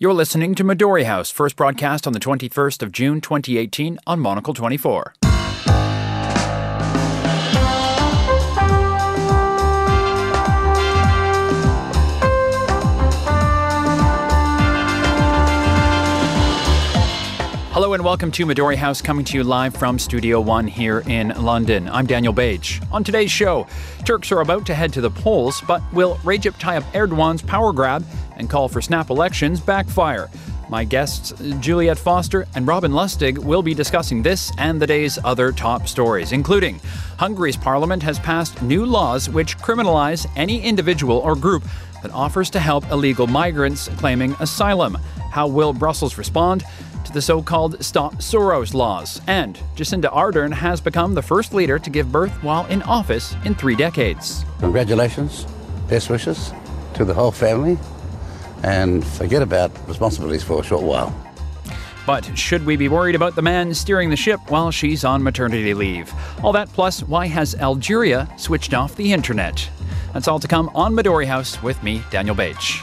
[0.00, 4.54] You're listening to Midori House, first broadcast on the 21st of June 2018 on Monocle
[4.54, 5.14] 24.
[17.98, 21.88] And welcome to Midori House, coming to you live from Studio One here in London.
[21.88, 22.80] I'm Daniel Bage.
[22.92, 23.66] On today's show,
[24.04, 28.06] Turks are about to head to the polls, but will Recep Tayyip Erdogan's power grab
[28.36, 30.30] and call for snap elections backfire?
[30.68, 35.50] My guests, Juliet Foster and Robin Lustig, will be discussing this and the day's other
[35.50, 36.80] top stories, including
[37.18, 41.64] Hungary's parliament has passed new laws which criminalize any individual or group
[42.02, 44.96] that offers to help illegal migrants claiming asylum.
[45.32, 46.64] How will Brussels respond?
[47.04, 49.20] To the so called Stop Soros laws.
[49.26, 53.54] And Jacinda Ardern has become the first leader to give birth while in office in
[53.54, 54.44] three decades.
[54.60, 55.46] Congratulations,
[55.88, 56.52] best wishes
[56.94, 57.78] to the whole family,
[58.62, 61.14] and forget about responsibilities for a short while.
[62.06, 65.74] But should we be worried about the man steering the ship while she's on maternity
[65.74, 66.12] leave?
[66.42, 69.68] All that plus, why has Algeria switched off the internet?
[70.14, 72.82] That's all to come on Midori House with me, Daniel Bage.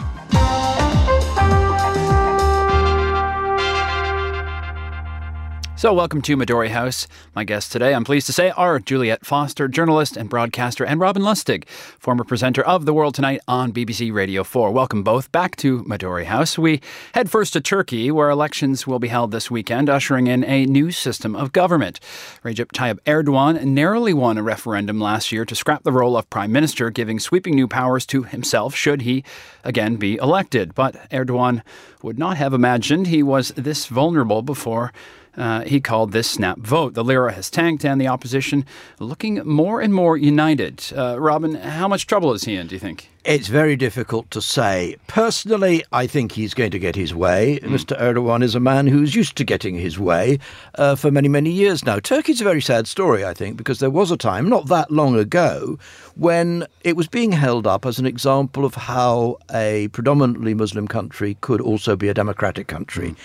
[5.86, 7.08] So, welcome to Midori House.
[7.36, 11.22] My guests today, I'm pleased to say, are Juliet Foster, journalist and broadcaster, and Robin
[11.22, 14.72] Lustig, former presenter of The World Tonight on BBC Radio 4.
[14.72, 16.58] Welcome both back to Midori House.
[16.58, 16.82] We
[17.14, 20.90] head first to Turkey, where elections will be held this weekend, ushering in a new
[20.90, 22.00] system of government.
[22.44, 26.52] Recep Tayyip Erdogan narrowly won a referendum last year to scrap the role of prime
[26.52, 29.24] minister, giving sweeping new powers to himself should he
[29.64, 30.74] again be elected.
[30.74, 31.62] But Erdogan
[32.02, 34.92] would not have imagined he was this vulnerable before
[35.38, 36.94] uh, he called this snap vote.
[36.94, 38.66] The lira has tanked, and the opposition
[39.00, 40.84] looking more and more united.
[40.96, 43.10] Uh, Robin, how much trouble is he in, do you think?
[43.26, 44.98] It's very difficult to say.
[45.08, 47.60] Personally, I think he's going to get his way.
[47.64, 47.70] Mm.
[47.70, 48.00] Mr.
[48.00, 50.38] Erdogan is a man who's used to getting his way
[50.76, 52.00] uh, for many, many years now.
[52.00, 55.18] Turkey's a very sad story, I think, because there was a time, not that long
[55.18, 55.80] ago,
[56.14, 61.36] when it was being held up as an example of how a predominantly Muslim country
[61.42, 63.10] could also be a democratic country.
[63.10, 63.18] Mm.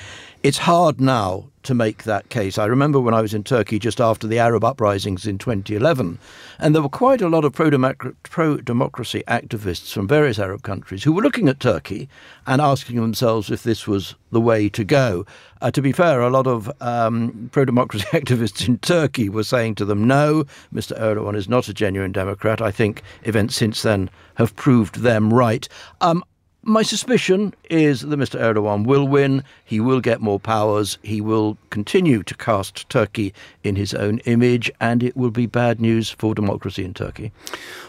[0.42, 2.56] It's hard now to make that case.
[2.56, 6.18] I remember when I was in Turkey just after the Arab uprisings in 2011,
[6.58, 11.12] and there were quite a lot of pro democracy activists from various Arab countries who
[11.12, 12.08] were looking at Turkey
[12.46, 15.26] and asking themselves if this was the way to go.
[15.60, 19.74] Uh, to be fair, a lot of um, pro democracy activists in Turkey were saying
[19.74, 20.98] to them, no, Mr.
[20.98, 22.62] Erdogan is not a genuine Democrat.
[22.62, 25.68] I think events since then have proved them right.
[26.00, 26.24] Um,
[26.70, 28.40] my suspicion is that Mr.
[28.40, 29.42] Erdogan will win.
[29.64, 30.98] He will get more powers.
[31.02, 35.80] He will continue to cast Turkey in his own image, and it will be bad
[35.80, 37.32] news for democracy in Turkey.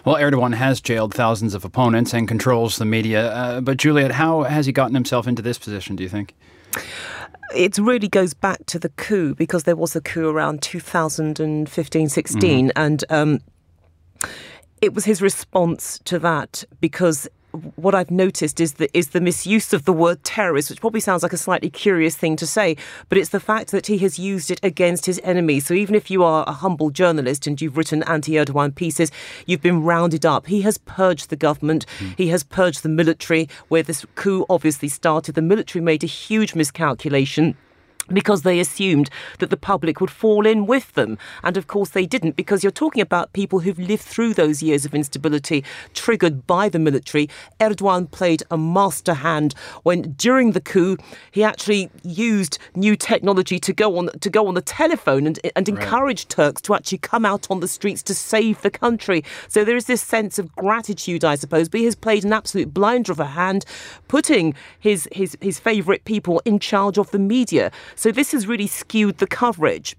[0.03, 3.31] Well, Erdogan has jailed thousands of opponents and controls the media.
[3.31, 6.33] Uh, but, Juliet, how has he gotten himself into this position, do you think?
[7.53, 12.39] it really goes back to the coup because there was a coup around 2015 16
[12.41, 12.69] mm-hmm.
[12.77, 13.41] and um,
[14.81, 17.27] it was his response to that because
[17.75, 21.23] what I've noticed is the is the misuse of the word terrorist, which probably sounds
[21.23, 22.77] like a slightly curious thing to say,
[23.09, 25.65] but it's the fact that he has used it against his enemies.
[25.65, 29.11] So even if you are a humble journalist and you've written anti-Erdogan pieces,
[29.45, 30.47] you've been rounded up.
[30.47, 31.85] He has purged the government.
[31.99, 32.17] Mm.
[32.17, 35.35] He has purged the military, where this coup obviously started.
[35.35, 37.55] The military made a huge miscalculation
[38.07, 41.17] because they assumed that the public would fall in with them.
[41.43, 44.85] And of course, they didn't, because you're talking about people who've lived through those years
[44.85, 45.63] of instability
[45.93, 47.29] triggered by the military.
[47.59, 49.53] Erdogan played a master hand
[49.83, 50.97] when, during the coup,
[51.31, 55.67] he actually used new technology to go on to go on the telephone and, and
[55.67, 55.81] right.
[55.81, 59.23] encourage Turks to actually come out on the streets to save the country.
[59.47, 61.69] So there is this sense of gratitude, I suppose.
[61.69, 63.65] But he has played an absolute blinder of a hand,
[64.07, 67.71] putting his his his favourite people in charge of the media.
[67.95, 69.95] So this has really skewed the coverage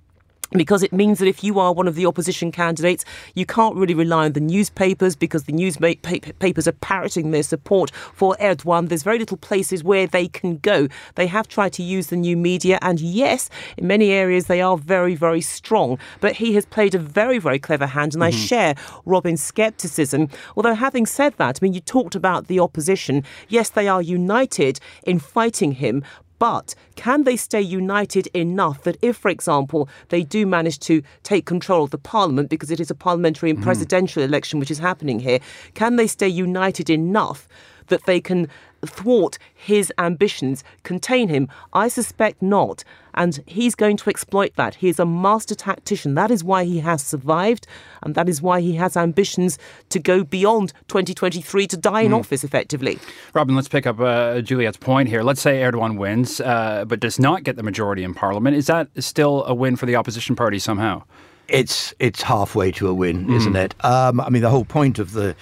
[0.52, 3.04] because it means that if you are one of the opposition candidates,
[3.34, 8.36] you can't really rely on the newspapers because the newspapers are parroting their support for
[8.40, 8.88] Erdogan.
[8.88, 10.88] There's very little places where they can go.
[11.14, 14.76] They have tried to use the new media, and yes, in many areas they are
[14.76, 15.98] very, very strong.
[16.20, 18.36] But he has played a very, very clever hand, and mm-hmm.
[18.36, 18.74] I share
[19.04, 20.28] Robin's scepticism.
[20.56, 23.24] Although, having said that, I mean, you talked about the opposition.
[23.48, 26.04] Yes, they are united in fighting him,
[26.42, 31.46] but can they stay united enough that if, for example, they do manage to take
[31.46, 33.62] control of the parliament, because it is a parliamentary and mm.
[33.62, 35.38] presidential election which is happening here,
[35.74, 37.46] can they stay united enough
[37.92, 38.48] that they can
[38.84, 41.48] thwart his ambitions, contain him?
[41.72, 42.82] I suspect not.
[43.14, 44.76] And he's going to exploit that.
[44.76, 46.14] He is a master tactician.
[46.14, 47.66] That is why he has survived,
[48.02, 49.58] and that is why he has ambitions
[49.90, 52.98] to go beyond 2023 to die in office effectively.
[53.34, 55.22] Robin, let's pick up uh, Juliet's point here.
[55.22, 58.56] Let's say Erdogan wins, uh, but does not get the majority in parliament.
[58.56, 61.02] Is that still a win for the opposition party somehow?
[61.48, 63.74] It's it's halfway to a win, isn't it?
[63.84, 65.36] Um, I mean, the whole point of the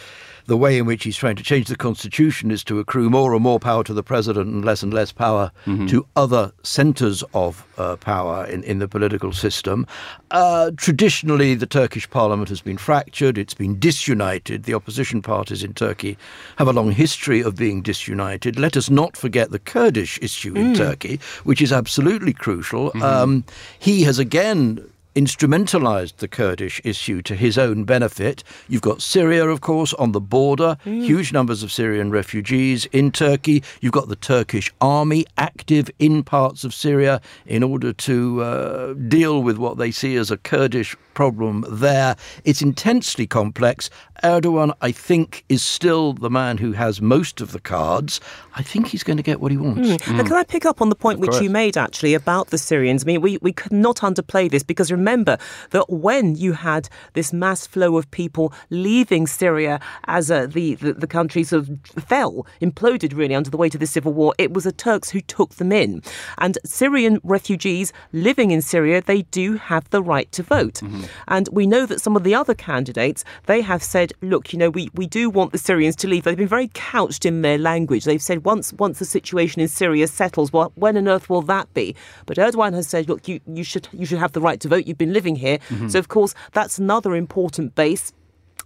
[0.51, 3.43] the way in which he's trying to change the constitution is to accrue more and
[3.45, 5.53] more power to the president and less and less power
[5.87, 9.87] to other centres of uh, power in, in the political system.
[10.33, 14.65] Uh, traditionally, the Turkish parliament has been fractured, it's been disunited.
[14.65, 16.19] The opposition parties in Turkey
[16.57, 18.59] have a long history of being disunited.
[18.59, 22.91] Let us not forget the Kurdish issue in Turkey, which is absolutely crucial.
[23.05, 23.45] Um,
[23.79, 24.85] he has again
[25.15, 28.45] instrumentalized the Kurdish issue to his own benefit.
[28.69, 31.05] You've got Syria, of course, on the border, mm.
[31.05, 33.63] huge numbers of Syrian refugees in Turkey.
[33.81, 39.43] You've got the Turkish army active in parts of Syria in order to uh, deal
[39.43, 42.17] with what they see as a Kurdish problem there.
[42.45, 43.91] It's intensely complex.
[44.23, 48.21] Erdogan, I think, is still the man who has most of the cards.
[48.55, 49.89] I think he's going to get what he wants.
[49.89, 49.93] Mm.
[49.93, 50.27] And mm.
[50.27, 51.43] can I pick up on the point which course.
[51.43, 53.05] you made actually about the Syrians?
[53.05, 55.39] I mean, we, we could not underplay this because remember
[55.71, 60.93] that when you had this mass flow of people leaving Syria as uh, the, the,
[60.93, 64.53] the country sort of fell, imploded really under the weight of the civil war, it
[64.53, 66.03] was the Turks who took them in.
[66.39, 70.83] And Syrian refugees living in Syria, they do have the right to vote.
[71.29, 74.71] And we know that some of the other candidates, they have said, look, you know,
[74.71, 76.25] we, we do want the Syrians to leave.
[76.25, 78.05] They've been very couched in their language.
[78.05, 81.73] They've said once once the situation in Syria settles, well, when on earth will that
[81.75, 81.95] be?
[82.27, 84.87] But Erdogan has said, look, you, you should you should have the right to vote.
[84.91, 85.59] You've been living here.
[85.59, 85.89] Mm-hmm.
[85.89, 88.13] So of course that's another important base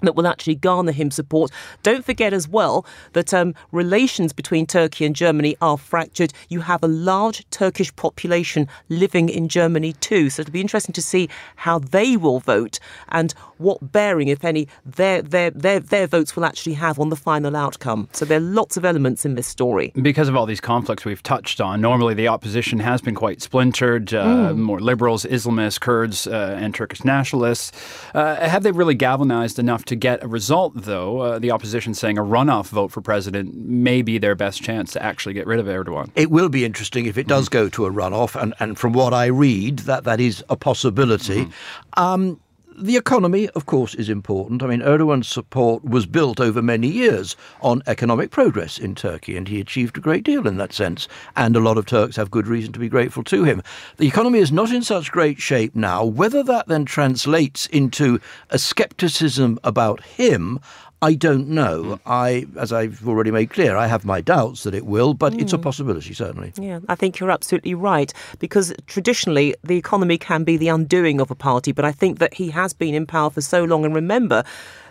[0.05, 1.51] that will actually garner him support.
[1.83, 6.33] Don't forget as well that um, relations between Turkey and Germany are fractured.
[6.49, 11.03] You have a large Turkish population living in Germany too, so it'll be interesting to
[11.03, 12.79] see how they will vote
[13.09, 17.17] and what bearing, if any, their their their, their votes will actually have on the
[17.17, 18.09] final outcome.
[18.12, 19.93] So there are lots of elements in this story.
[20.01, 24.12] Because of all these conflicts we've touched on, normally the opposition has been quite splintered.
[24.12, 27.73] Uh, More liberals, Islamists, Kurds, uh, and Turkish nationalists.
[28.15, 31.20] Uh, have they really galvanized enough to get a result, though?
[31.20, 35.02] Uh, the opposition saying a runoff vote for president may be their best chance to
[35.02, 36.11] actually get rid of Erdogan.
[36.14, 39.12] It will be interesting if it does go to a runoff, and, and from what
[39.14, 41.49] I read, that that is a possibility.
[41.96, 42.41] Um,
[42.76, 44.62] the economy, of course, is important.
[44.62, 49.49] I mean, Erdogan's support was built over many years on economic progress in Turkey, and
[49.49, 51.09] he achieved a great deal in that sense.
[51.37, 53.62] And a lot of Turks have good reason to be grateful to him.
[53.97, 56.05] The economy is not in such great shape now.
[56.05, 60.61] Whether that then translates into a skepticism about him,
[61.05, 61.83] I don't know.
[61.83, 61.95] Hmm.
[62.06, 65.53] I, as I've already made clear, I have my doubts that it will, but it's
[65.53, 65.62] a hmm.
[65.62, 66.53] possibility, certainly.
[66.59, 71.31] Yeah, I think you're absolutely right because traditionally the economy can be the undoing of
[71.31, 73.85] a party, but I think that he has been in power for so long.
[73.85, 74.45] And remember,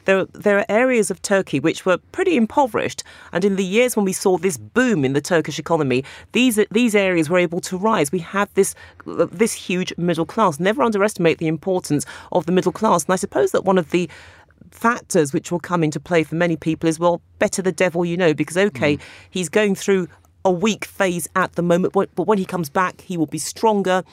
[0.06, 4.06] there, there are areas of Turkey which were pretty impoverished, and in the years when
[4.06, 8.12] we saw this boom in the Turkish economy, these these areas were able to rise.
[8.12, 8.76] We have this
[9.06, 10.60] this huge middle class.
[10.60, 14.10] Never underestimate the importance of the middle class, and I suppose that one of the
[14.74, 18.18] factors which will come into play for many people is well, better the devil you
[18.18, 19.02] know, because okay, hmm.
[19.30, 20.08] he's going through
[20.46, 23.38] a weak phase at the moment, but but when he comes back, he will be
[23.38, 24.04] stronger.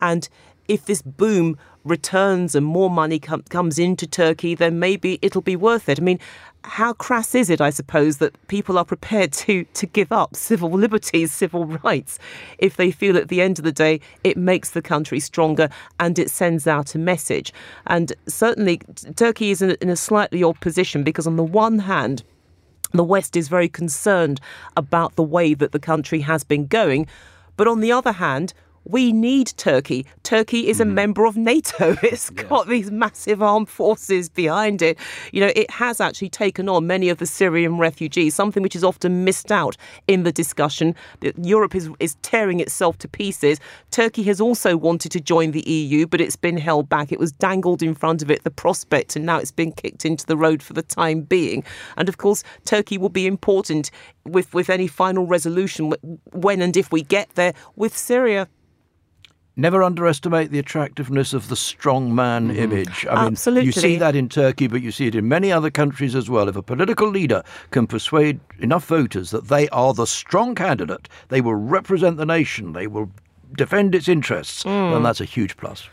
[0.00, 0.28] And
[0.68, 5.56] if this boom returns and more money com- comes into Turkey, then maybe it'll be
[5.56, 5.98] worth it.
[5.98, 6.20] I mean,
[6.64, 10.70] how crass is it, I suppose, that people are prepared to, to give up civil
[10.70, 12.18] liberties, civil rights,
[12.58, 16.18] if they feel at the end of the day it makes the country stronger and
[16.18, 17.52] it sends out a message?
[17.86, 18.80] And certainly,
[19.16, 22.22] Turkey is in in a slightly odd position because, on the one hand,
[22.92, 24.40] the West is very concerned
[24.76, 27.06] about the way that the country has been going.
[27.56, 28.52] But on the other hand,
[28.84, 30.06] we need Turkey.
[30.22, 30.94] Turkey is a hmm.
[30.94, 31.96] member of NATO.
[32.12, 34.98] It's got these massive armed forces behind it.
[35.32, 38.84] You know, it has actually taken on many of the Syrian refugees, something which is
[38.84, 39.76] often missed out
[40.08, 40.94] in the discussion.
[41.40, 43.60] Europe is, is tearing itself to pieces.
[43.90, 47.12] Turkey has also wanted to join the EU, but it's been held back.
[47.12, 50.26] It was dangled in front of it, the prospect, and now it's been kicked into
[50.26, 51.64] the road for the time being.
[51.96, 53.90] And of course, Turkey will be important
[54.24, 55.94] with, with any final resolution
[56.32, 58.48] when and if we get there with Syria.
[59.54, 62.58] Never underestimate the attractiveness of the strong man mm-hmm.
[62.58, 63.06] image.
[63.10, 66.14] I mean, you see that in Turkey, but you see it in many other countries
[66.14, 66.48] as well.
[66.48, 71.42] If a political leader can persuade enough voters that they are the strong candidate, they
[71.42, 73.10] will represent the nation, they will
[73.54, 74.92] defend its interests, mm.
[74.92, 75.86] then that's a huge plus.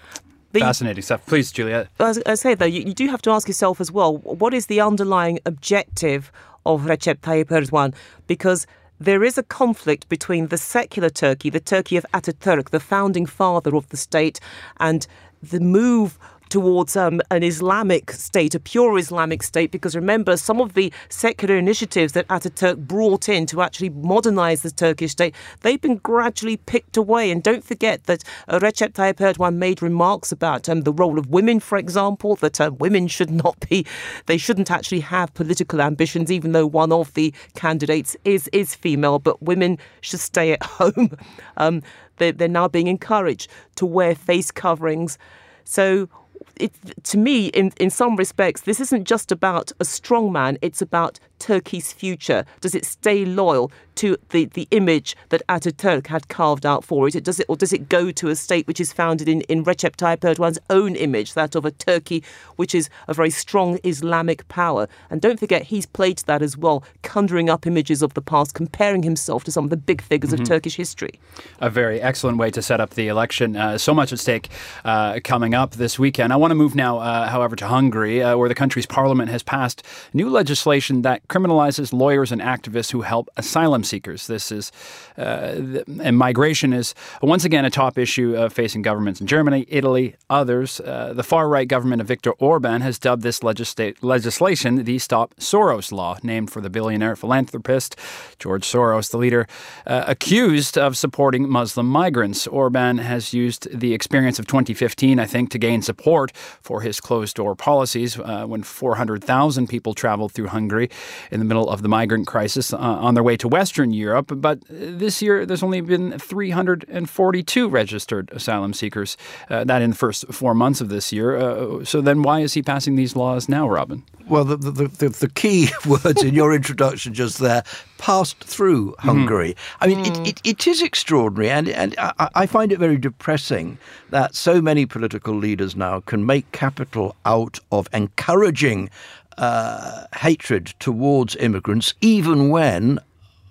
[0.53, 1.25] But you- Fascinating stuff.
[1.25, 1.89] Please, Juliet.
[1.99, 4.67] as I say though, you, you do have to ask yourself as well: what is
[4.67, 6.31] the underlying objective
[6.65, 7.93] of Recep Tayyip Erdogan
[8.27, 8.67] because
[8.99, 13.75] there is a conflict between the secular Turkey, the Turkey of Ataturk, the founding father
[13.75, 14.39] of the state,
[14.77, 15.07] and
[15.41, 20.73] the move towards um, an Islamic state, a pure Islamic state, because remember, some of
[20.73, 25.97] the secular initiatives that Ataturk brought in to actually modernize the Turkish state, they've been
[25.97, 27.31] gradually picked away.
[27.31, 31.29] And don't forget that uh, Recep Tayyip Erdogan made remarks about um, the role of
[31.29, 33.85] women, for example, that uh, women should not be,
[34.25, 39.19] they shouldn't actually have political ambitions, even though one of the candidates is, is female,
[39.19, 41.15] but women should stay at home.
[41.57, 41.81] Um,
[42.17, 45.17] they're, they're now being encouraged to wear face coverings.
[45.63, 46.09] So
[46.55, 50.81] it, to me, in, in some respects, this isn't just about a strong man, it's
[50.81, 52.45] about Turkey's future?
[52.61, 57.23] Does it stay loyal to the, the image that Ataturk had carved out for it?
[57.23, 59.95] Does it, or does it go to a state which is founded in, in Recep
[59.95, 62.23] Tayyip Erdogan's own image, that of a Turkey
[62.57, 64.87] which is a very strong Islamic power?
[65.09, 68.53] And don't forget, he's played to that as well, conjuring up images of the past,
[68.53, 70.43] comparing himself to some of the big figures mm-hmm.
[70.43, 71.19] of Turkish history.
[71.59, 73.55] A very excellent way to set up the election.
[73.55, 74.49] Uh, so much at stake
[74.85, 76.28] uh, coming up this weekend.
[76.31, 79.41] I want to move now, uh, however, to Hungary, uh, where the country's parliament has
[79.41, 79.83] passed
[80.13, 84.27] new legislation that criminalizes lawyers and activists who help asylum seekers.
[84.27, 84.71] This is,
[85.17, 90.15] uh, and migration is once again a top issue uh, facing governments in Germany, Italy,
[90.29, 90.79] others.
[90.79, 95.33] Uh, the far right government of Viktor Orban has dubbed this legisla- legislation the Stop
[95.39, 97.95] Soros Law, named for the billionaire philanthropist
[98.37, 99.47] George Soros, the leader
[99.85, 102.45] accused of supporting Muslim migrants.
[102.47, 106.18] Orban has used the experience of 2015, I think, to gain support
[106.61, 110.89] for his closed door policies uh, when 400,000 people traveled through Hungary
[111.31, 114.31] in the middle of the migrant crisis uh, on their way to Western Europe.
[114.35, 119.17] But this year, there's only been 342 registered asylum seekers,
[119.49, 121.37] uh, that in the first four months of this year.
[121.37, 124.03] Uh, so then why is he passing these laws now, Robin?
[124.27, 127.63] Well, the, the, the, the key words in your introduction just there
[127.99, 129.07] passed through mm-hmm.
[129.07, 129.51] Hungary.
[129.51, 129.57] Mm.
[129.81, 130.07] I mean, mm.
[130.07, 133.77] it, it, it is extraordinary, and, and I, I find it very depressing
[134.09, 138.89] that so many political leaders now can make capital out of encouraging
[139.37, 142.99] uh, hatred towards immigrants, even when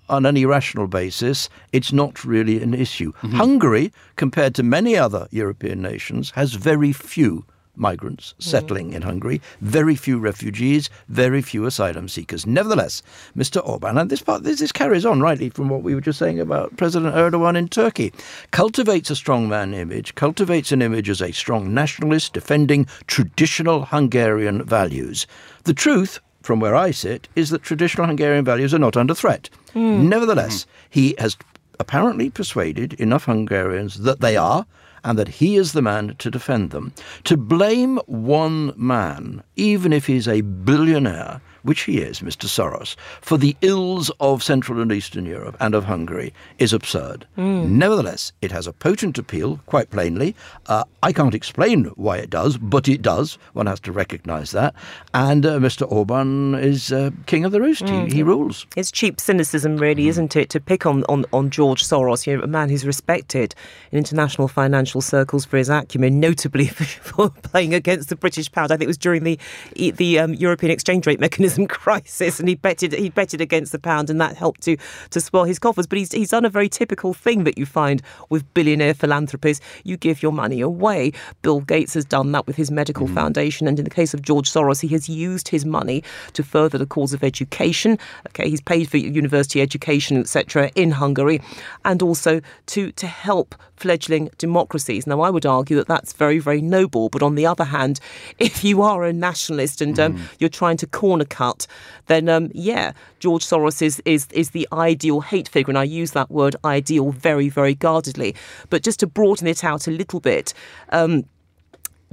[0.09, 3.11] on any rational basis, it's not really an issue.
[3.13, 3.35] Mm-hmm.
[3.35, 7.45] Hungary, compared to many other European nations, has very few
[7.79, 8.95] migrants settling mm.
[8.95, 12.45] in Hungary, very few refugees, very few asylum seekers.
[12.45, 13.01] Nevertheless,
[13.35, 13.65] Mr.
[13.65, 16.39] Orban, and this part this, this carries on rightly from what we were just saying
[16.39, 18.13] about President Erdogan in Turkey,
[18.51, 25.25] cultivates a strongman image, cultivates an image as a strong nationalist defending traditional Hungarian values.
[25.63, 29.49] The truth, from where I sit, is that traditional Hungarian values are not under threat.
[29.73, 30.07] Mm.
[30.07, 30.67] Nevertheless, mm.
[30.89, 31.37] he has
[31.79, 34.65] apparently persuaded enough Hungarians that they are,
[35.03, 36.93] and that he is the man to defend them.
[37.25, 42.45] To blame one man, even if he's a billionaire, which he is, Mr.
[42.45, 47.25] Soros, for the ills of Central and Eastern Europe and of Hungary is absurd.
[47.37, 47.69] Mm.
[47.69, 50.35] Nevertheless, it has a potent appeal, quite plainly.
[50.67, 53.37] Uh, I can't explain why it does, but it does.
[53.53, 54.73] One has to recognise that.
[55.13, 55.89] And uh, Mr.
[55.91, 57.83] Orban is uh, king of the roost.
[57.83, 58.07] Mm.
[58.07, 58.65] He, he, rules.
[58.75, 60.09] It's cheap cynicism, really, mm.
[60.09, 63.55] isn't it, to pick on, on, on George Soros, you know, a man who's respected
[63.91, 68.71] in international financial circles for his acumen, notably for playing against the British pound.
[68.71, 69.39] I think it was during the
[69.75, 74.09] the um, European exchange rate mechanism crisis, and he betted he betted against the pound,
[74.09, 74.77] and that helped to
[75.11, 75.87] to swell his coffers.
[75.87, 79.97] But he's he's done a very typical thing that you find with billionaire philanthropists: you
[79.97, 81.11] give your money away.
[81.41, 83.13] Bill Gates has done that with his medical mm.
[83.13, 86.03] foundation, and in the case of George Soros, he has used his money
[86.33, 87.97] to further the cause of education.
[88.27, 91.41] Okay, he's paid for university education, etc., in Hungary,
[91.85, 95.07] and also to to help fledgling democracies.
[95.07, 97.09] Now, I would argue that that's very, very noble.
[97.09, 97.99] But on the other hand,
[98.39, 100.21] if you are a nationalist and um, mm.
[100.39, 101.67] you're trying to corner cut,
[102.07, 106.11] then um, yeah, George Soros is, is is the ideal hate figure, and I use
[106.11, 108.35] that word ideal very very guardedly.
[108.69, 110.53] But just to broaden it out a little bit.
[110.89, 111.25] Um,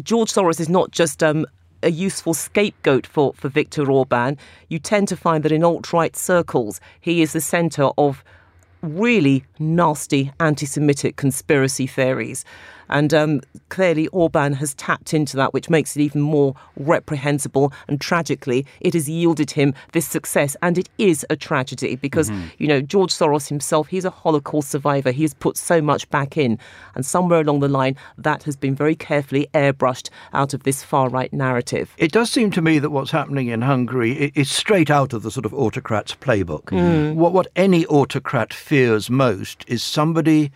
[0.02, 1.46] George Soros is not just um,
[1.82, 4.36] a useful scapegoat for, for Viktor Orban.
[4.68, 8.22] You tend to find that in alt right circles, he is the centre of
[8.82, 12.44] really nasty anti Semitic conspiracy theories.
[12.88, 17.72] And um, clearly, Orban has tapped into that, which makes it even more reprehensible.
[17.88, 20.56] And tragically, it has yielded him this success.
[20.62, 22.48] And it is a tragedy because, mm-hmm.
[22.58, 25.10] you know, George Soros himself, he's a Holocaust survivor.
[25.10, 26.58] He has put so much back in.
[26.94, 31.08] And somewhere along the line, that has been very carefully airbrushed out of this far
[31.08, 31.94] right narrative.
[31.98, 35.30] It does seem to me that what's happening in Hungary is straight out of the
[35.30, 36.64] sort of autocrat's playbook.
[36.64, 37.14] Mm.
[37.14, 40.50] What, what any autocrat fears most is somebody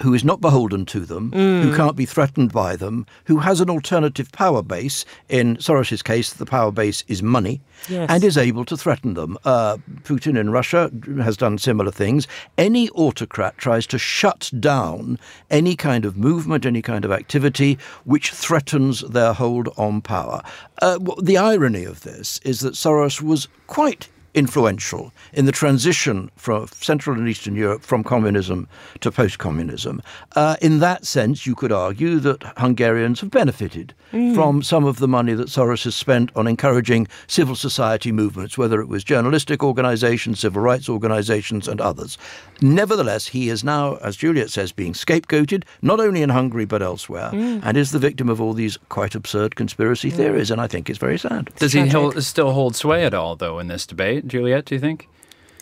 [0.00, 1.62] who is not beholden to them, Mm.
[1.62, 5.04] who can't be threatened by them, who has an alternative power base.
[5.28, 8.06] In Soros's case, the power base is money, Yes.
[8.08, 9.36] and is able to threaten them.
[9.44, 10.90] Uh, Putin in Russia
[11.22, 12.26] has done similar things.
[12.56, 15.18] Any autocrat tries to shut down
[15.50, 20.42] any kind of movement, any kind of activity which threatens their hold on power.
[20.80, 26.68] Uh, the irony of this is that Soros was quite influential in the transition from
[26.68, 28.68] Central and Eastern Europe from communism
[29.00, 30.00] to post communism.
[30.36, 33.94] Uh, in that sense, you could argue that Hungarians have benefited
[34.34, 38.80] from some of the money that Soros has spent on encouraging civil society movements, whether
[38.80, 42.16] it was journalistic organizations, civil rights organizations, and others.
[42.62, 47.30] Nevertheless, he is now, as Juliet says, being scapegoated, not only in Hungary but elsewhere,
[47.32, 50.98] and is the victim of all these quite absurd conspiracy theories, and I think it's
[50.98, 51.50] very sad.
[51.56, 54.66] Does he hold, still hold sway at all, though, in this debate, Juliet?
[54.66, 55.08] Do you think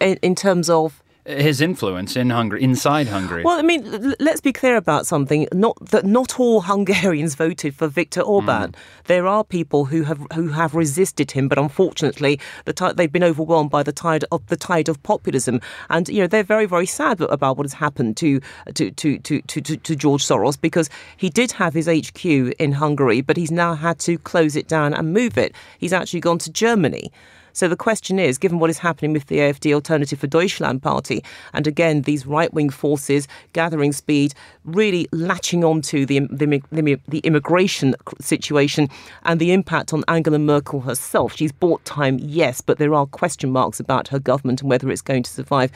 [0.00, 3.42] In, in terms of his influence in Hungary, inside Hungary?
[3.42, 5.48] Well, I mean, let's be clear about something.
[5.52, 8.30] Not that not all Hungarians voted for Viktor hmm.
[8.30, 8.74] Orban.
[9.04, 13.70] There are people who have who have resisted him, but unfortunately, the they've been overwhelmed
[13.70, 17.20] by the tide of the tide of populism, and you know they're very very sad
[17.20, 18.40] about what has happened to
[18.74, 22.72] to to to to, to, to George Soros because he did have his HQ in
[22.72, 25.54] Hungary, but he's now had to close it down and move it.
[25.78, 27.10] He's actually gone to Germany.
[27.56, 31.24] So the question is, given what is happening with the AfD Alternative for Deutschland party,
[31.54, 34.34] and again these right-wing forces gathering speed,
[34.66, 38.90] really latching onto the the, the, the immigration situation
[39.24, 41.34] and the impact on Angela Merkel herself.
[41.34, 45.00] She's bought time, yes, but there are question marks about her government and whether it's
[45.00, 45.72] going to survive.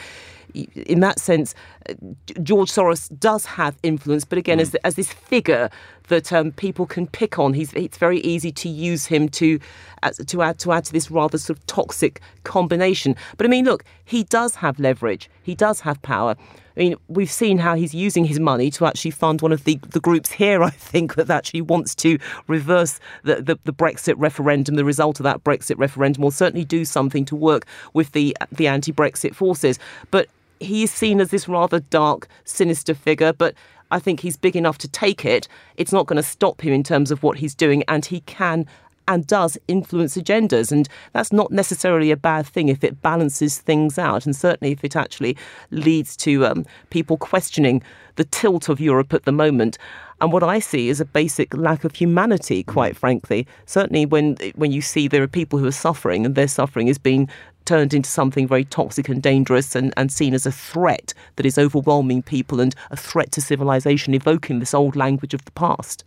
[0.55, 1.55] In that sense,
[1.89, 1.95] uh,
[2.43, 5.71] George Soros does have influence, but again, as, as this figure
[6.09, 9.59] that um, people can pick on, he's, it's very easy to use him to
[10.03, 13.17] as, to add to add to this rather sort of toxic combination.
[13.37, 15.31] But I mean, look, he does have leverage.
[15.43, 16.37] He does have power.
[16.77, 19.79] I mean, we've seen how he's using his money to actually fund one of the,
[19.91, 24.77] the groups here, I think, that actually wants to reverse the, the, the Brexit referendum,
[24.77, 28.67] the result of that Brexit referendum, or certainly do something to work with the, the
[28.67, 29.79] anti Brexit forces.
[30.11, 30.29] But
[30.61, 33.55] he is seen as this rather dark, sinister figure, but
[33.91, 35.49] I think he's big enough to take it.
[35.77, 38.67] It's not going to stop him in terms of what he's doing, and he can
[39.09, 40.71] and does influence agendas.
[40.71, 44.85] And that's not necessarily a bad thing if it balances things out, and certainly if
[44.85, 45.37] it actually
[45.71, 47.83] leads to um, people questioning
[48.17, 49.79] the tilt of Europe at the moment.
[50.21, 53.47] And what I see is a basic lack of humanity, quite frankly.
[53.67, 56.99] Certainly, when when you see there are people who are suffering, and their suffering is
[56.99, 57.29] being
[57.65, 61.59] turned into something very toxic and dangerous and, and seen as a threat that is
[61.59, 66.05] overwhelming people and a threat to civilization, evoking this old language of the past.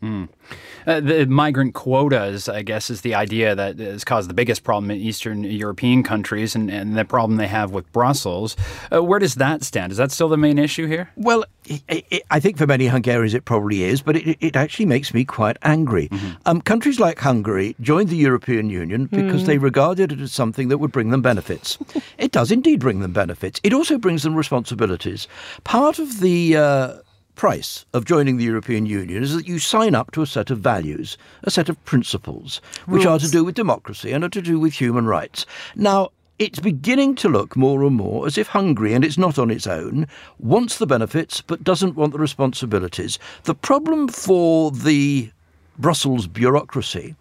[0.86, 4.92] Uh, the migrant quotas, I guess, is the idea that has caused the biggest problem
[4.92, 8.58] in Eastern European countries and, and the problem they have with Brussels.
[8.92, 9.92] Uh, where does that stand?
[9.92, 11.12] Is that still the main issue here?
[11.16, 14.86] Well, i i I think for many Hungarians it probably is, but it, it actually
[14.86, 16.10] makes me quite angry.
[16.46, 20.80] Um, countries like Hungary joined the European Union because they regarded it as something that
[20.80, 21.22] would bring them
[21.54, 21.78] benefits.
[22.18, 23.60] it does indeed bring them benefits.
[23.64, 25.28] It also brings them responsibilities.
[25.64, 26.94] Part of the uh,
[27.36, 30.60] price of joining the European Union is that you sign up to a set of
[30.60, 34.60] values, a set of principles, which are to do with democracy and are to do
[34.60, 35.46] with human rights.
[35.76, 39.52] Now, it's beginning to look more and more as if Hungary, and it's not on
[39.52, 40.08] its own,
[40.40, 43.20] wants the benefits but doesn't want the responsibilities.
[43.44, 45.32] The problem for the
[45.78, 47.16] Brussels bureaucracy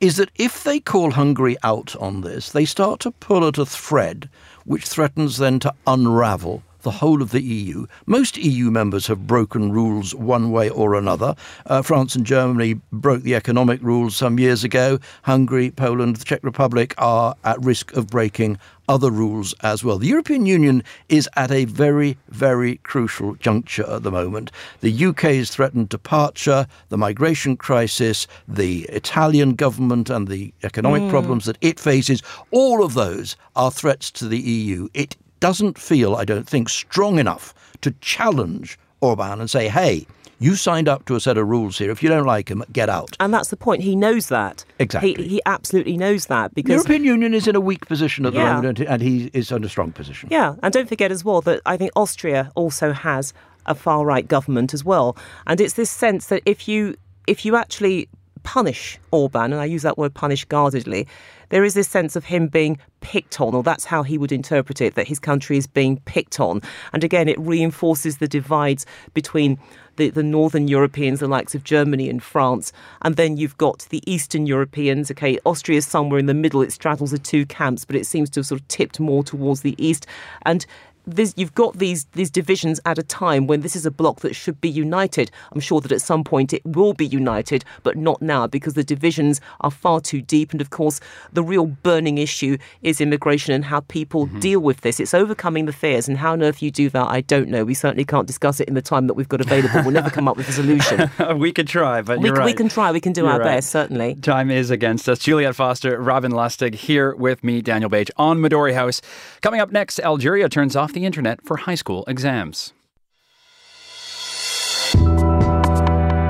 [0.00, 3.66] is that if they call Hungary out on this, they start to pull at a
[3.66, 4.28] thread
[4.64, 7.84] which threatens then to unravel the whole of the EU.
[8.06, 11.34] Most EU members have broken rules one way or another.
[11.66, 14.98] Uh, France and Germany broke the economic rules some years ago.
[15.24, 19.98] Hungary, Poland, the Czech Republic are at risk of breaking other rules as well.
[19.98, 24.50] The European Union is at a very, very crucial juncture at the moment.
[24.80, 31.58] The UK's threatened departure, the migration crisis, the Italian government and the economic problems that
[31.60, 34.88] it faces, all of those are threats to the EU.
[34.94, 40.06] It doesn't feel, I don't think, strong enough to challenge Orban and say, hey,
[40.40, 41.90] you signed up to a set of rules here.
[41.90, 43.16] If you don't like them, get out.
[43.18, 43.82] And that's the point.
[43.82, 44.64] He knows that.
[44.78, 45.14] Exactly.
[45.14, 48.34] He, he absolutely knows that because The European Union is in a weak position at
[48.34, 48.54] the Yeah.
[48.54, 50.28] moment, and- and he is in a strong position.
[50.30, 53.32] Yeah, and don't forget as well that I think Austria also has
[53.66, 56.94] a far right government as well, and it's this sense that if you
[57.26, 58.08] if you actually
[58.44, 61.06] punish Orban, and I use that word punish guardedly,
[61.50, 64.80] there is this sense of him being picked on, or that's how he would interpret
[64.80, 66.60] it, that his country is being picked on.
[66.92, 69.58] And again, it reinforces the divides between
[69.96, 74.02] the, the northern Europeans, the likes of Germany and France, and then you've got the
[74.10, 75.10] Eastern Europeans.
[75.10, 78.30] Okay, Austria is somewhere in the middle, it straddles the two camps, but it seems
[78.30, 80.06] to have sort of tipped more towards the east.
[80.42, 80.64] And
[81.08, 84.34] this, you've got these these divisions at a time when this is a bloc that
[84.34, 85.30] should be united.
[85.52, 88.84] I'm sure that at some point it will be united, but not now because the
[88.84, 90.52] divisions are far too deep.
[90.52, 91.00] And of course,
[91.32, 94.40] the real burning issue is immigration and how people mm-hmm.
[94.40, 95.00] deal with this.
[95.00, 97.64] It's overcoming the fears, and how on earth you do that, I don't know.
[97.64, 99.82] We certainly can't discuss it in the time that we've got available.
[99.82, 101.10] We'll never come up with a solution.
[101.38, 102.44] we could try, but we, right.
[102.44, 102.92] we, can try.
[102.92, 103.56] We can do you're our right.
[103.56, 104.14] best, certainly.
[104.16, 105.18] Time is against us.
[105.18, 109.00] Juliet Foster, Robin Lustig here with me, Daniel Bage, on Midori House.
[109.40, 112.72] Coming up next, Algeria turns off the internet for high school exams.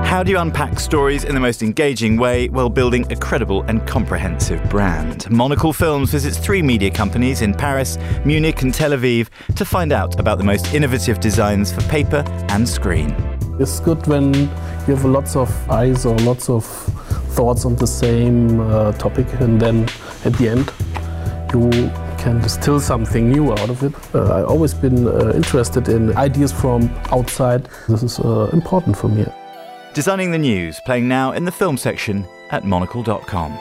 [0.08, 3.86] How do you unpack stories in the most engaging way while building a credible and
[3.86, 5.30] comprehensive brand?
[5.30, 10.18] Monocle Films visits three media companies in Paris, Munich, and Tel Aviv to find out
[10.18, 13.14] about the most innovative designs for paper and screen.
[13.60, 16.64] It's good when you have lots of eyes or lots of
[17.36, 19.84] thoughts on the same uh, topic, and then
[20.24, 20.72] at the end,
[21.52, 23.94] you can distill something new out of it.
[24.14, 27.68] Uh, I've always been uh, interested in ideas from outside.
[27.88, 29.24] This is uh, important for me.
[29.94, 33.58] Designing the News, playing now in the film section at monocle.com.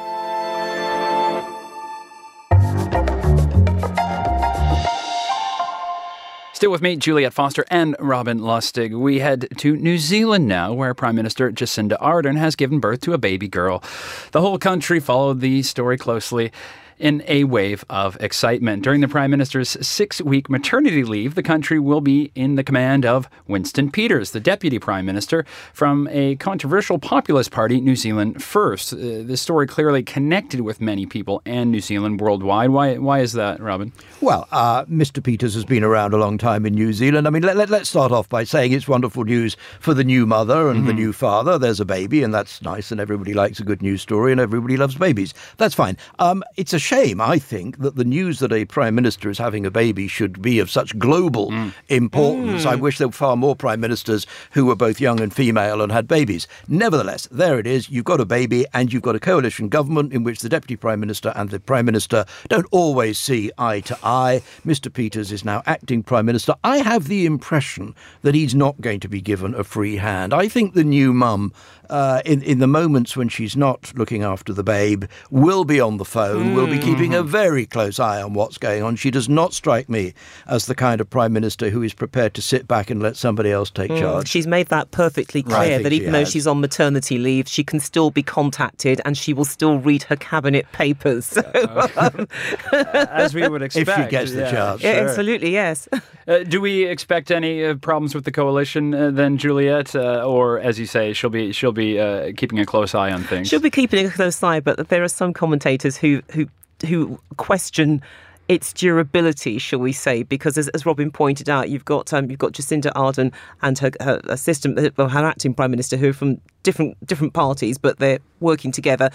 [6.54, 9.00] Still with me, Juliet Foster and Robin Lustig.
[9.00, 13.14] We head to New Zealand now, where Prime Minister Jacinda Ardern has given birth to
[13.14, 13.84] a baby girl.
[14.32, 16.52] The whole country followed the story closely
[17.00, 18.84] in a wave of excitement.
[18.84, 23.06] During the Prime Minister's six week maternity leave, the country will be in the command
[23.06, 28.94] of Winston Peters, the Deputy Prime Minister from a controversial populist party, New Zealand First.
[28.94, 32.70] Uh, this story clearly connected with many people and New Zealand worldwide.
[32.70, 33.92] Why, why is that, Robin?
[34.22, 35.24] Well, uh, Mr.
[35.24, 37.28] Peters has been around a long time in New Zealand.
[37.28, 40.26] I mean, let, us let, start off by saying it's wonderful news for the new
[40.26, 40.88] mother and mm-hmm.
[40.88, 41.58] the new father.
[41.58, 44.78] There's a baby, and that's nice, and everybody likes a good news story, and everybody
[44.78, 45.34] loves babies.
[45.58, 45.98] That's fine.
[46.20, 49.66] Um, it's a shame, I think, that the news that a prime minister is having
[49.66, 51.74] a baby should be of such global mm.
[51.90, 52.64] importance.
[52.64, 52.70] Mm.
[52.70, 55.92] I wish there were far more prime ministers who were both young and female and
[55.92, 56.48] had babies.
[56.70, 57.90] Nevertheless, there it is.
[57.90, 61.02] You've got a baby, and you've got a coalition government in which the deputy prime
[61.02, 64.42] minister and the prime minister don't always see eye to eye.
[64.66, 64.92] Mr.
[64.92, 66.56] Peters is now acting prime minister.
[66.64, 70.34] I have the impression that he's not going to be given a free hand.
[70.34, 71.52] I think the new mum
[71.90, 75.98] uh, in, in the moments when she's not looking after the babe, will be on
[75.98, 76.56] the phone, mm.
[76.56, 78.96] will be keeping a very close eye on what's going on.
[78.96, 80.14] She does not strike me
[80.48, 83.52] as the kind of prime minister who is prepared to sit back and let somebody
[83.52, 84.00] else take mm.
[84.00, 84.28] charge.
[84.28, 88.12] She's made that perfectly clear that even though she's on maternity leave, she can still
[88.12, 91.26] be contacted and she will still read her cabinet papers.
[91.26, 91.42] So,
[91.98, 92.28] um,
[92.72, 94.52] as we would expect, if she gets the yeah.
[94.52, 94.82] chance.
[94.82, 94.92] Sure.
[94.92, 95.88] Absolutely, yes.
[96.28, 100.60] Uh, do we expect any uh, problems with the coalition uh, then, Juliet, uh, or
[100.60, 103.48] as you say, she'll be she'll be uh, keeping a close eye on things.
[103.48, 106.48] She'll be keeping a close eye, but there are some commentators who who
[106.86, 108.02] who question
[108.48, 110.24] its durability, shall we say?
[110.24, 113.92] Because as, as Robin pointed out, you've got um, you've got Jacinda Ardern and her,
[114.00, 118.00] her assistant, uh, well, her acting prime minister, who are from different different parties, but
[118.00, 119.10] they're working together.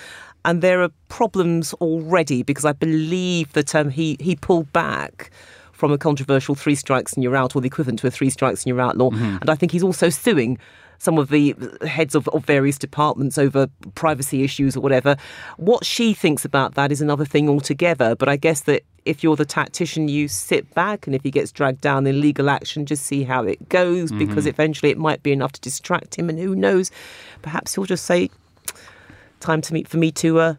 [0.45, 5.31] And there are problems already because I believe that um, he he pulled back
[5.73, 8.63] from a controversial three strikes and you're out, or the equivalent to a three strikes
[8.63, 9.11] and you're out law.
[9.11, 9.39] Mm-hmm.
[9.41, 10.59] And I think he's also suing
[11.03, 15.17] some of the heads of, of, various departments over privacy issues or whatever.
[15.57, 18.15] What she thinks about that is another thing altogether.
[18.15, 21.51] But I guess that if you're the tactician, you sit back, and if he gets
[21.51, 24.19] dragged down in legal action, just see how it goes, mm-hmm.
[24.19, 26.29] because eventually it might be enough to distract him.
[26.29, 26.93] And who knows,
[27.43, 28.31] perhaps he'll just say,
[29.41, 30.55] "Time to meet for me to." Uh,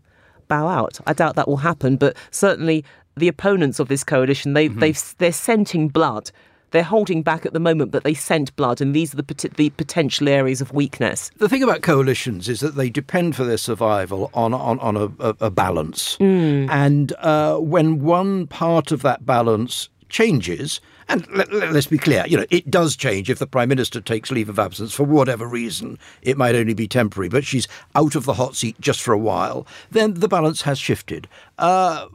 [0.49, 0.99] bow out.
[1.07, 2.83] I doubt that will happen, but certainly
[3.15, 4.81] the opponents of this coalition, they, mm-hmm.
[4.81, 6.31] they've, they're scenting blood.
[6.73, 9.69] They're holding back at the moment, but they scent blood, and these are the, the
[9.69, 11.29] potential areas of weakness.
[11.37, 15.05] The thing about coalitions is that they depend for their survival on on, on a,
[15.19, 16.67] a, a balance, mm.
[16.69, 22.37] and uh, when one part of that balance changes, and let, us be clear, you
[22.37, 25.99] know, it does change if the Prime Minister takes leave of absence for whatever reason.
[26.21, 29.17] It might only be temporary, but she's out of the hot seat just for a
[29.17, 29.67] while.
[29.91, 31.27] Then the balance has shifted.
[31.57, 32.07] Uh,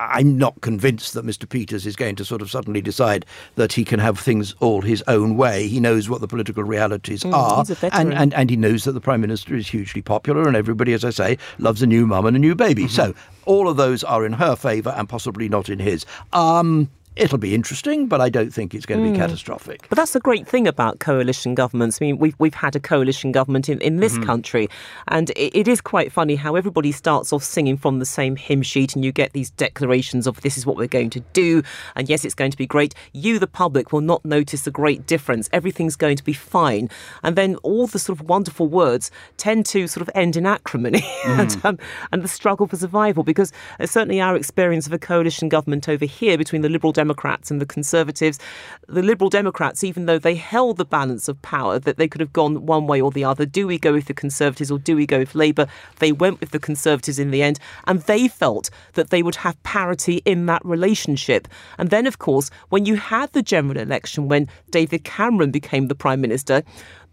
[0.00, 1.48] I'm not convinced that Mr.
[1.48, 5.04] Peters is going to sort of suddenly decide that he can have things all his
[5.06, 5.68] own way.
[5.68, 9.00] He knows what the political realities mm, are, and, and, and he knows that the
[9.00, 12.36] Prime Minister is hugely popular, and everybody, as I say, loves a new mum and
[12.36, 12.84] a new baby.
[12.84, 13.12] Mm-hmm.
[13.12, 16.06] So all of those are in her favour and possibly not in his.
[16.32, 19.20] Um, It'll be interesting, but I don't think it's going to be mm.
[19.20, 19.86] catastrophic.
[19.88, 22.00] But that's the great thing about coalition governments.
[22.00, 24.24] I mean, we've, we've had a coalition government in, in this mm-hmm.
[24.24, 24.68] country,
[25.06, 28.62] and it, it is quite funny how everybody starts off singing from the same hymn
[28.62, 31.62] sheet, and you get these declarations of this is what we're going to do,
[31.94, 32.96] and yes, it's going to be great.
[33.12, 35.48] You, the public, will not notice the great difference.
[35.52, 36.90] Everything's going to be fine.
[37.22, 41.00] And then all the sort of wonderful words tend to sort of end in acrimony
[41.22, 41.38] mm.
[41.38, 41.78] and, um,
[42.10, 46.06] and the struggle for survival, because uh, certainly our experience of a coalition government over
[46.06, 48.38] here between the Liberal Democrats Democrats and the Conservatives.
[48.88, 52.32] The Liberal Democrats, even though they held the balance of power, that they could have
[52.32, 53.44] gone one way or the other.
[53.44, 55.66] Do we go with the Conservatives or do we go with Labour?
[55.98, 59.62] They went with the Conservatives in the end, and they felt that they would have
[59.64, 61.46] parity in that relationship.
[61.76, 65.94] And then, of course, when you had the general election, when David Cameron became the
[65.94, 66.62] Prime Minister,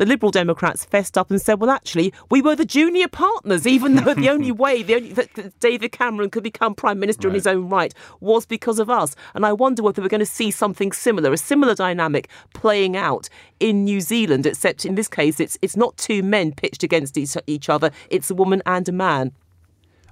[0.01, 3.93] the Liberal Democrats fessed up and said, well, actually, we were the junior partners, even
[3.93, 7.33] though the only way the only, that David Cameron could become Prime Minister right.
[7.33, 9.15] in his own right was because of us.
[9.35, 13.29] And I wonder whether we're going to see something similar, a similar dynamic playing out
[13.59, 17.37] in New Zealand, except in this case, it's, it's not two men pitched against each,
[17.45, 19.31] each other, it's a woman and a man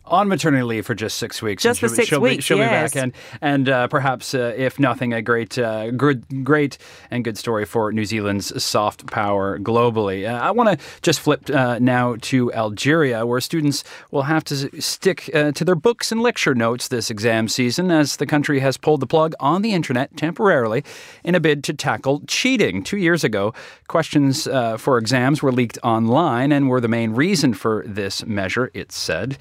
[0.10, 1.64] on maternity leave for just six weeks.
[1.64, 2.92] Just for she'll, 6 she'll weeks, be, she'll yes.
[2.92, 6.78] be back, and and uh, perhaps uh, if nothing, a great, uh, good, great
[7.12, 10.30] and good story for New Zealand's soft power globally.
[10.30, 14.82] Uh, I want to just flip uh, now to Algeria, where students will have to
[14.82, 18.78] stick uh, to their books and lecture notes this exam season, as the country has
[18.78, 20.84] pulled the plug on the internet temporarily
[21.24, 22.84] in a bid to tackle cheating.
[22.84, 23.54] Two years ago,
[23.88, 28.72] questions for exams were leaked online and were the main reason for this measure.
[28.74, 29.38] It said.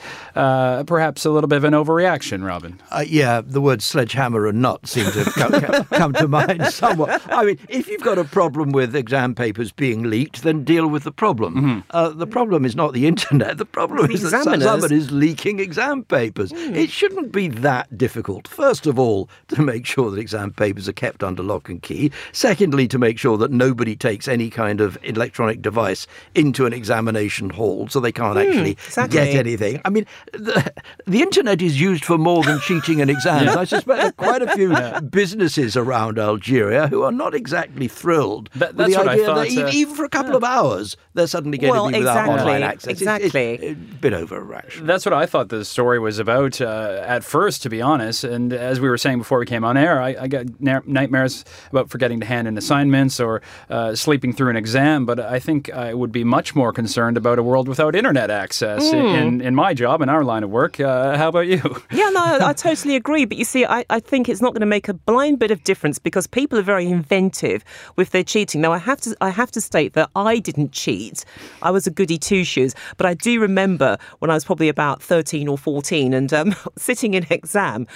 [0.59, 2.81] Uh, perhaps a little bit of an overreaction, Robin.
[2.91, 7.23] Uh, yeah, the words sledgehammer and nut seem to come, come to mind somewhat.
[7.33, 11.05] I mean, if you've got a problem with exam papers being leaked, then deal with
[11.05, 11.55] the problem.
[11.55, 11.79] Mm-hmm.
[11.91, 13.57] Uh, the problem is not the internet.
[13.59, 16.51] The problem is that someone is leaking exam papers.
[16.51, 16.75] Mm.
[16.75, 18.49] It shouldn't be that difficult.
[18.49, 22.11] First of all, to make sure that exam papers are kept under lock and key.
[22.33, 27.51] Secondly, to make sure that nobody takes any kind of electronic device into an examination
[27.51, 29.19] hall so they can't mm, actually exactly.
[29.19, 29.81] get anything.
[29.85, 30.05] I mean,
[30.49, 30.73] the,
[31.07, 33.47] the internet is used for more than cheating in exams.
[33.47, 33.57] Yeah.
[33.57, 35.01] I suspect there are quite a few yeah.
[35.01, 39.71] businesses around Algeria who are not exactly thrilled that, with the idea thought, that uh,
[39.73, 40.37] even for a couple yeah.
[40.37, 42.91] of hours they're suddenly going well, to be exactly, without online access.
[42.91, 44.87] Exactly, it's, it's, it's a bit overreaction.
[44.87, 48.25] That's what I thought the story was about uh, at first, to be honest.
[48.25, 51.91] And as we were saying before we came on air, I, I got nightmares about
[51.91, 55.07] forgetting to hand in assignments or uh, sleeping through an exam.
[55.07, 58.85] But I think I would be much more concerned about a world without internet access
[58.85, 59.21] mm.
[59.21, 60.81] in, in my job in our line of work.
[60.81, 61.61] Uh, how about you?
[61.91, 63.25] Yeah, no, I totally agree.
[63.25, 65.65] But you see, I, I think it's not going to make a blind bit of
[65.65, 67.65] difference because people are very inventive
[67.97, 68.61] with their cheating.
[68.61, 71.25] Now, I have to, I have to state that I didn't cheat.
[71.63, 72.75] I was a goody two shoes.
[72.97, 77.15] But I do remember when I was probably about 13 or 14 and um, sitting
[77.15, 77.87] in exam,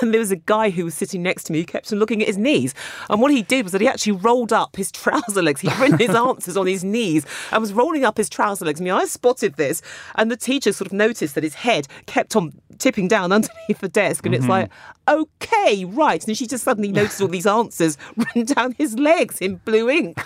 [0.00, 2.20] and there was a guy who was sitting next to me who kept on looking
[2.22, 2.74] at his knees.
[3.10, 5.60] And what he did was that he actually rolled up his trouser legs.
[5.60, 8.80] He'd written his answers on his knees and was rolling up his trouser legs.
[8.80, 9.82] I mean, I spotted this,
[10.14, 13.88] and the teacher sort of noticed that his head kept on tipping down underneath the
[13.88, 14.42] desk, and mm-hmm.
[14.42, 14.70] it's like,
[15.08, 16.26] okay, right.
[16.26, 20.18] And she just suddenly noticed all these answers run down his legs in blue ink.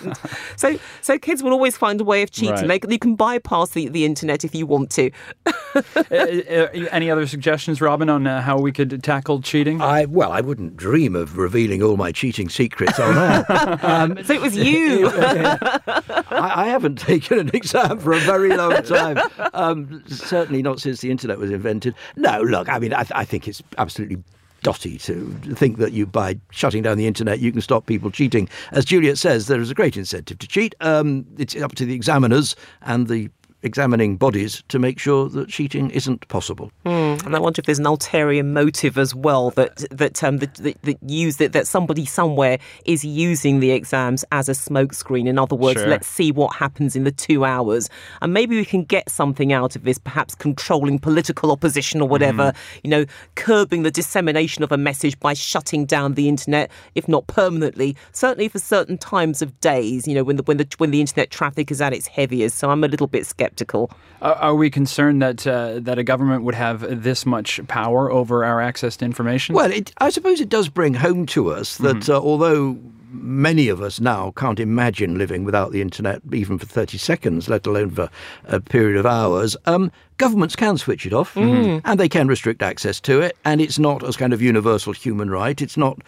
[0.55, 2.67] so, so kids will always find a way of cheating.
[2.67, 2.81] Right.
[2.81, 5.11] They, you can bypass the, the internet if you want to.
[5.45, 9.81] uh, uh, any other suggestions, Robin, on uh, how we could tackle cheating?
[9.81, 13.45] I well, I wouldn't dream of revealing all my cheating secrets on air.
[13.81, 15.09] Um, so it was you.
[15.09, 19.17] I, I, haven't taken an exam for a very long time.
[19.53, 21.95] Um, certainly not since the internet was invented.
[22.15, 24.23] No, look, I mean, I, I think it's absolutely
[24.61, 28.47] dotty to think that you by shutting down the internet you can stop people cheating.
[28.71, 30.75] As Juliet says, there is a great incentive to cheat.
[30.81, 33.29] Um, it's up to the examiners and the
[33.63, 36.71] examining bodies to make sure that cheating isn't possible.
[36.85, 40.55] Mm, and I wonder if there's an ulterior motive as well that that um, that,
[40.55, 45.27] that, that use that, that somebody somewhere is using the exams as a smokescreen.
[45.27, 45.89] In other words, sure.
[45.89, 47.89] let's see what happens in the two hours,
[48.21, 49.97] and maybe we can get something out of this.
[49.97, 52.51] Perhaps controlling political opposition or whatever.
[52.51, 52.55] Mm.
[52.83, 57.27] You know, curbing the dissemination of a message by shutting down the internet, if not
[57.27, 60.07] permanently, certainly for certain times of days.
[60.07, 62.57] You know, when the when the when the internet traffic is at its heaviest.
[62.57, 63.91] So I'm a little bit skeptical skeptical.
[64.21, 68.45] Are, are we concerned that uh, that a government would have this much power over
[68.45, 69.55] our access to information?
[69.55, 72.11] Well, it, I suppose it does bring home to us that mm-hmm.
[72.11, 72.77] uh, although
[73.13, 77.67] many of us now can't imagine living without the internet even for 30 seconds, let
[77.67, 78.09] alone for
[78.45, 79.57] a period of hours.
[79.65, 81.81] Um, governments can switch it off mm.
[81.83, 83.35] and they can restrict access to it.
[83.43, 85.61] And it's not as kind of universal human right.
[85.61, 85.99] It's not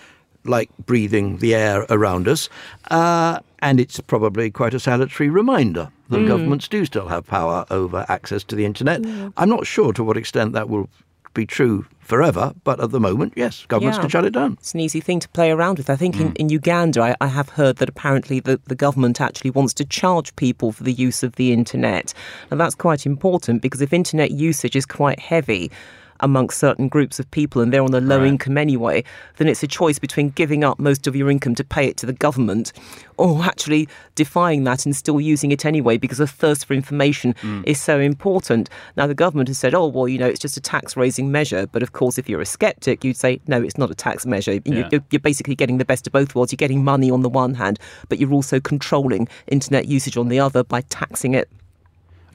[0.45, 2.47] like breathing the air around us.
[2.89, 6.27] Uh, and it's probably quite a salutary reminder that mm.
[6.27, 9.01] governments do still have power over access to the internet.
[9.01, 9.33] Mm.
[9.37, 10.89] I'm not sure to what extent that will
[11.33, 14.01] be true forever, but at the moment, yes, governments yeah.
[14.01, 14.53] can shut it down.
[14.59, 15.89] It's an easy thing to play around with.
[15.89, 16.21] I think mm.
[16.21, 19.85] in, in Uganda, I, I, have heard that apparently the, the government actually wants to
[19.85, 22.13] charge people for the use of the internet.
[22.51, 25.71] And that's quite important because if internet usage is quite heavy,
[26.19, 28.27] amongst certain groups of people and they're on a low right.
[28.27, 29.03] income anyway,
[29.37, 32.05] then it's a choice between giving up most of your income to pay it to
[32.05, 32.73] the government
[33.17, 37.63] or actually defying that and still using it anyway because a thirst for information mm.
[37.65, 38.69] is so important.
[38.97, 41.67] Now, the government has said, oh, well, you know, it's just a tax raising measure.
[41.67, 44.59] But of course, if you're a skeptic, you'd say, no, it's not a tax measure.
[44.65, 44.89] Yeah.
[44.91, 46.51] You're, you're basically getting the best of both worlds.
[46.51, 50.39] You're getting money on the one hand, but you're also controlling internet usage on the
[50.39, 51.49] other by taxing it.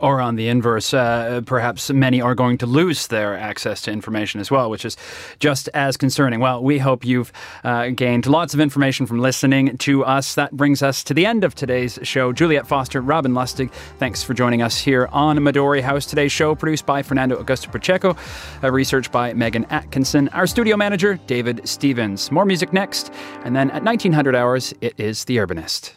[0.00, 4.40] Or on the inverse, uh, perhaps many are going to lose their access to information
[4.40, 4.96] as well, which is
[5.40, 6.40] just as concerning.
[6.40, 7.32] Well, we hope you've
[7.64, 10.34] uh, gained lots of information from listening to us.
[10.34, 12.32] That brings us to the end of today's show.
[12.32, 16.06] Juliet Foster, Robin Lustig, thanks for joining us here on Midori House.
[16.06, 18.16] Today's show produced by Fernando Augusto Pacheco,
[18.62, 22.30] uh, research by Megan Atkinson, our studio manager, David Stevens.
[22.30, 23.12] More music next,
[23.44, 25.94] and then at 1900 hours, it is The Urbanist.